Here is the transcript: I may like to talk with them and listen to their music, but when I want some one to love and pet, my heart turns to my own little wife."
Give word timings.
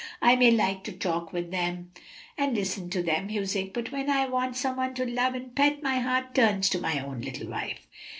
I 0.19 0.35
may 0.35 0.49
like 0.49 0.83
to 0.85 0.91
talk 0.91 1.31
with 1.31 1.51
them 1.51 1.91
and 2.35 2.55
listen 2.55 2.89
to 2.89 3.03
their 3.03 3.21
music, 3.21 3.71
but 3.71 3.91
when 3.91 4.09
I 4.09 4.27
want 4.27 4.55
some 4.55 4.77
one 4.77 4.95
to 4.95 5.05
love 5.05 5.35
and 5.35 5.55
pet, 5.55 5.83
my 5.83 5.99
heart 5.99 6.33
turns 6.33 6.69
to 6.69 6.81
my 6.81 6.97
own 6.99 7.21
little 7.21 7.47
wife." 7.47 7.85